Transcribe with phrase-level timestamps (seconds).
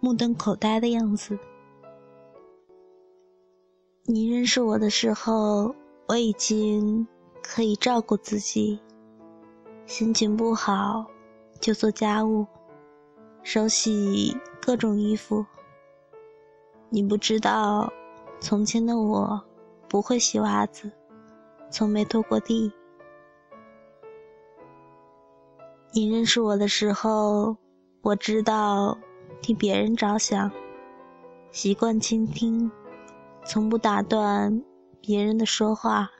[0.00, 1.38] 目瞪口呆的样子。
[4.04, 5.74] 你认识我的时候，
[6.06, 7.06] 我已经
[7.42, 8.80] 可以照顾自己，
[9.86, 11.06] 心情不好
[11.60, 12.46] 就做家务，
[13.42, 14.36] 手洗。
[14.60, 15.46] 各种衣服，
[16.90, 17.90] 你不知道，
[18.38, 19.42] 从前的我
[19.88, 20.92] 不会洗袜子，
[21.70, 22.70] 从没拖过地。
[25.94, 27.56] 你认识我的时候，
[28.02, 28.98] 我知道
[29.40, 30.50] 替别人着想，
[31.50, 32.70] 习惯倾听，
[33.44, 34.62] 从不打断
[35.00, 36.10] 别人的说话。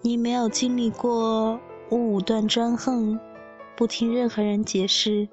[0.00, 3.18] 你没有经历过我武断专横，
[3.76, 5.28] 不听任何人解释。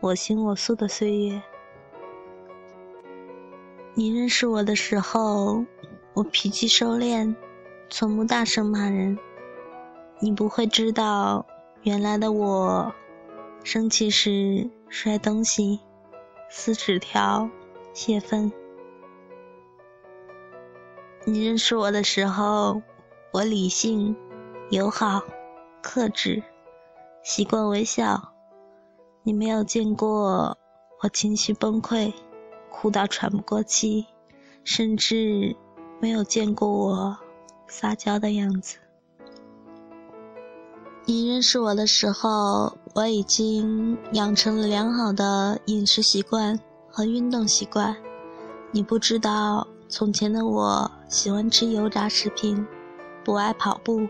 [0.00, 1.42] 我行我素的岁月，
[3.94, 5.64] 你认识我的时候，
[6.14, 7.34] 我脾气收敛，
[7.90, 9.18] 从不大声骂人。
[10.20, 11.44] 你不会知道，
[11.82, 12.94] 原来的我，
[13.64, 15.80] 生气时摔东西、
[16.48, 17.48] 撕纸条、
[17.92, 18.50] 泄愤。
[21.24, 22.82] 你认识我的时候，
[23.32, 24.16] 我理性、
[24.70, 25.22] 友好、
[25.82, 26.42] 克制，
[27.22, 28.32] 习惯微笑。
[29.22, 30.56] 你没有见过
[31.02, 32.14] 我情绪崩溃、
[32.70, 34.06] 哭到喘不过气，
[34.64, 35.54] 甚至
[36.00, 37.18] 没有见过我
[37.66, 38.78] 撒娇的样子。
[41.10, 46.60] 你认识我的时候，我已经养成了良好的饮食习惯
[46.90, 47.96] 和运动习惯。
[48.72, 52.66] 你不知道，从前的我喜欢吃油炸食品，
[53.24, 54.06] 不爱跑步，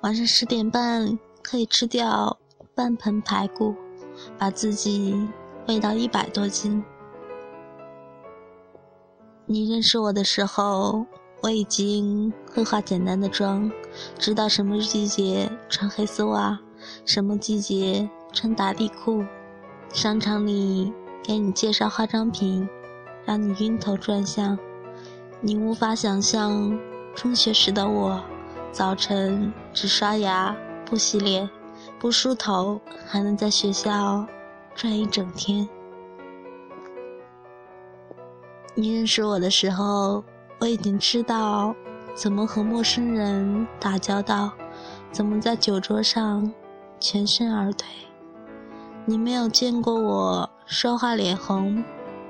[0.00, 2.36] 晚上十点半可以吃掉
[2.74, 3.72] 半盆排骨。
[4.36, 5.16] 把自己
[5.68, 6.82] 喂到一百多斤。
[9.46, 11.06] 你认识我的时候，
[11.42, 13.70] 我已经会化简单的妆，
[14.18, 16.58] 知道什么季节穿黑丝袜，
[17.04, 19.24] 什么季节穿打底裤。
[19.92, 20.92] 商场里
[21.22, 22.68] 给你介绍化妆品，
[23.24, 24.58] 让你晕头转向。
[25.40, 26.78] 你无法想象
[27.14, 28.22] 中学时的我，
[28.70, 31.48] 早晨只刷牙不洗脸。
[31.98, 34.26] 不梳头还能在学校
[34.74, 35.68] 转一整天。
[38.74, 40.24] 你认识我的时候，
[40.58, 41.74] 我已经知道
[42.14, 44.52] 怎么和陌生人打交道，
[45.10, 46.52] 怎么在酒桌上
[47.00, 47.88] 全身而退。
[49.04, 51.82] 你没有见过我说话脸红，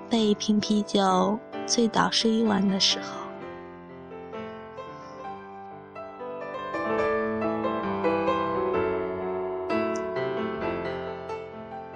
[0.09, 3.21] 被一瓶啤酒醉倒睡一晚的时候。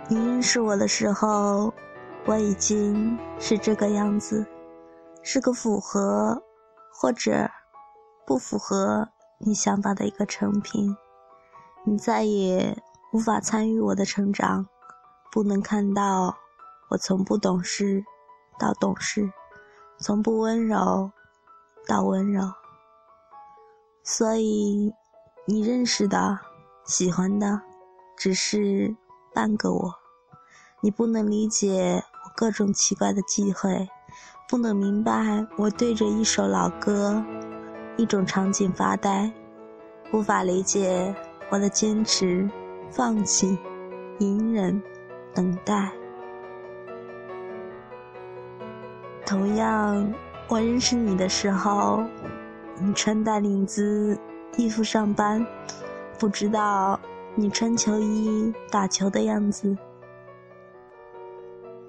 [0.08, 1.72] 你认识我的时候，
[2.26, 4.46] 我已经是这个样子，
[5.22, 6.42] 是个符合
[6.92, 7.48] 或者
[8.26, 10.96] 不符合你想法的一个成品。
[11.84, 12.76] 你再也
[13.12, 14.66] 无法参与我的成长，
[15.30, 16.36] 不能看到
[16.90, 18.04] 我从不懂事
[18.58, 19.30] 到懂事，
[19.98, 21.12] 从不温柔
[21.86, 22.52] 到温柔。
[24.02, 24.92] 所以，
[25.46, 26.40] 你认识的、
[26.84, 27.62] 喜欢的，
[28.16, 28.96] 只是。
[29.34, 29.94] 半个我，
[30.80, 33.86] 你不能理解我各种奇怪的忌讳，
[34.48, 37.22] 不能明白我对着一首老歌、
[37.96, 39.30] 一种场景发呆，
[40.12, 41.14] 无法理解
[41.50, 42.48] 我的坚持、
[42.90, 43.58] 放弃、
[44.18, 44.80] 隐忍、
[45.34, 45.90] 等待。
[49.24, 50.12] 同样，
[50.48, 52.04] 我认识你的时候，
[52.80, 54.18] 你穿大领子
[54.56, 55.44] 衣服上班，
[56.18, 56.98] 不知道。
[57.38, 59.76] 你穿球衣打球的样子，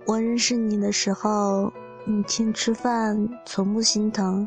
[0.06, 1.72] 我认识你的时候，
[2.04, 4.46] 你请吃饭从不心疼，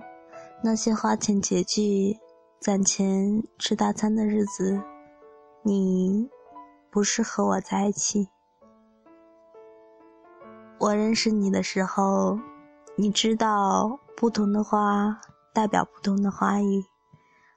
[0.62, 2.18] 那些花钱拮据、
[2.60, 4.82] 攒钱吃大餐的日子，
[5.62, 6.28] 你
[6.90, 8.28] 不是和我在一起。
[10.78, 12.38] 我认识你的时候，
[12.96, 15.18] 你知道不同的花
[15.54, 16.84] 代表不同的花语，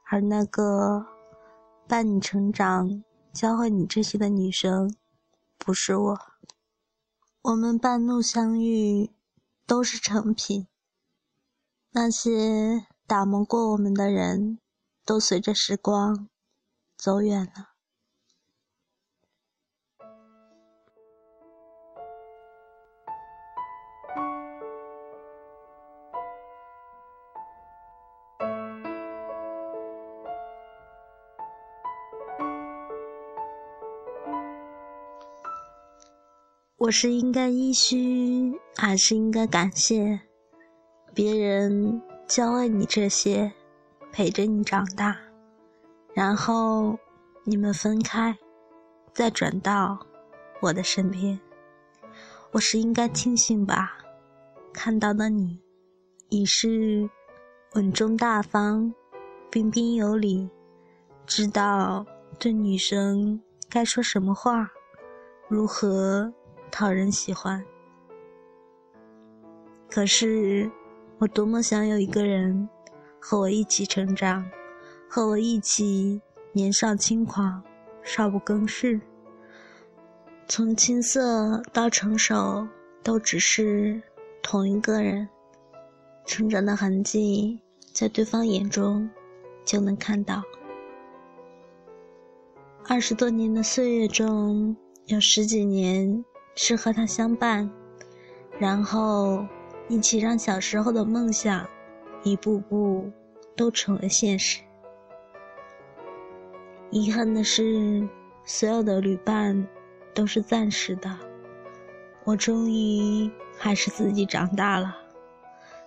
[0.10, 1.06] 而那个
[1.88, 3.04] 伴你成长。
[3.34, 4.96] 教会你这些的女生，
[5.58, 6.20] 不是我。
[7.42, 9.10] 我们半路相遇，
[9.66, 10.68] 都是成品。
[11.92, 14.60] 那些打磨过我们的人，
[15.06, 16.30] 都随着时光
[16.98, 17.74] 走远了。
[36.78, 40.20] 我是应该依虚，还是应该感谢
[41.14, 42.02] 别人
[42.34, 43.54] 教会你这些，
[44.12, 45.16] 陪着你长大，
[46.16, 46.98] 然后
[47.44, 48.36] 你们分开，
[49.14, 50.00] 再转到
[50.60, 51.40] 我的身边。
[52.52, 54.00] 我是应该庆幸吧，
[54.74, 55.62] 看到的你
[56.30, 57.08] 已是
[57.76, 58.92] 稳重大方、
[59.52, 60.50] 彬彬有礼，
[61.28, 62.04] 知道
[62.40, 63.40] 对女生
[63.70, 64.72] 该说什么话，
[65.48, 66.34] 如何。
[66.72, 67.64] 讨人喜欢，
[69.88, 70.72] 可是
[71.24, 72.68] 我多么想有一个人
[73.18, 74.46] 和我一起成长，
[75.10, 76.20] 和我一起
[76.52, 77.64] 年少轻狂，
[78.04, 79.00] 少不更事。
[80.50, 82.68] 从青涩到成熟，
[83.02, 84.02] 都只是
[84.42, 85.30] 同一个人。
[86.26, 87.58] 成长的痕迹，
[87.94, 89.10] 在对方眼中
[89.64, 90.44] 就能看到。
[92.86, 94.76] 二十多年的岁月中，
[95.06, 96.26] 有十几年。
[96.56, 97.72] 是和他相伴，
[98.60, 99.44] 然后
[99.88, 101.68] 一起让小时候的梦想
[102.24, 103.12] 一步步
[103.56, 104.62] 都成为现实。
[106.90, 108.08] 遗憾的是，
[108.46, 109.68] 所有的旅伴
[110.14, 111.10] 都是暂时的。
[112.24, 114.96] 我终于还是自己长大了，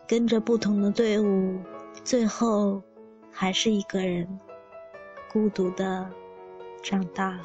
[0.06, 1.58] 跟着不同的队伍，
[2.04, 2.82] 最后
[3.31, 4.28] 还是一个人
[5.32, 6.08] 孤独的
[6.82, 7.42] 长大了。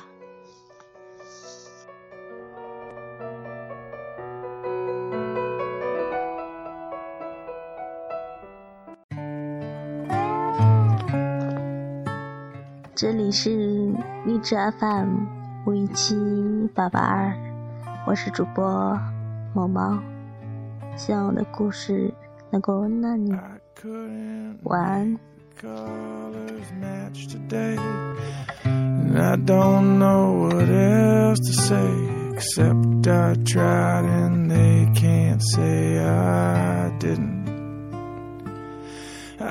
[13.01, 13.49] 这里是
[14.27, 15.25] 荔枝 FM
[15.65, 16.15] 五一七
[16.75, 17.33] 八八二，
[18.05, 18.95] 我是主播
[19.55, 19.97] 毛毛，
[20.95, 22.13] 希望我的故事
[22.51, 23.31] 能够温暖你。
[24.65, 25.17] 晚安。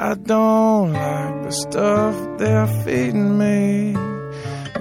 [0.02, 3.94] I don't like the stuff they're feeding me.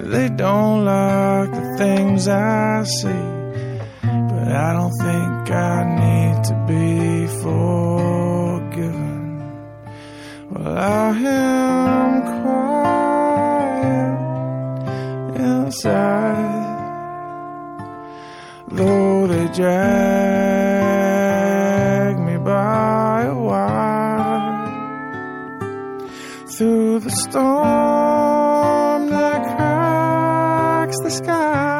[0.00, 3.24] They don't like the things I see.
[4.00, 9.20] But I don't think I need to be forgiven.
[10.52, 13.76] Well, I am quiet
[15.36, 16.60] inside.
[18.68, 20.49] Though they drag
[26.60, 31.79] through the storm that cracks the sky.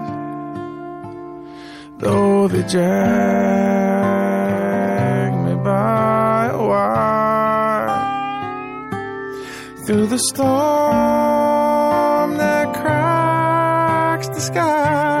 [1.97, 2.83] though they drag
[5.45, 8.03] me by a while
[9.83, 10.49] through the storm
[12.37, 15.12] that cracks the sky.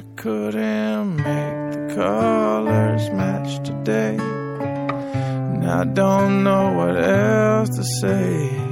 [0.00, 4.16] I couldn't make the colors match today.
[4.16, 8.69] And I don't know what else to say.